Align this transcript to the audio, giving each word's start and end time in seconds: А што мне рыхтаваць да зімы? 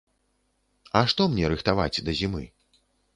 А 1.01 1.03
што 1.13 1.27
мне 1.33 1.51
рыхтаваць 1.53 2.03
да 2.09 2.17
зімы? 2.21 2.43